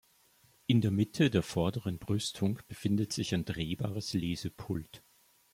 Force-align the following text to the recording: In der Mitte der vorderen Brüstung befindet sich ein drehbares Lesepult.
In 0.65 0.81
der 0.81 0.89
Mitte 0.89 1.29
der 1.29 1.43
vorderen 1.43 1.99
Brüstung 1.99 2.57
befindet 2.67 3.13
sich 3.13 3.35
ein 3.35 3.45
drehbares 3.45 4.13
Lesepult. 4.15 5.03